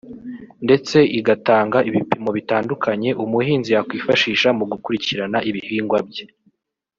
ndetse 0.65 0.97
igatanga 1.19 1.77
ibipimo 1.89 2.29
bitandukanye 2.37 3.09
umuhinzi 3.23 3.69
yakwifashisha 3.75 4.47
mu 4.57 4.65
gukurikirana 4.71 5.37
ibihingwa 5.49 5.99
bye 6.09 6.25